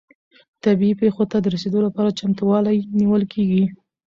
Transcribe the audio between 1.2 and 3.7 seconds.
ته د رسیدو لپاره چمتووالی نیول کیږي.